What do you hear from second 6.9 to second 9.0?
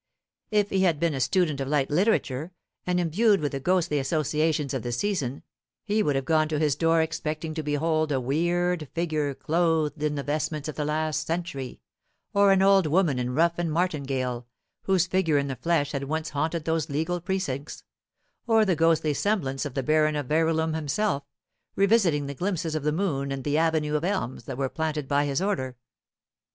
expecting to behold a weird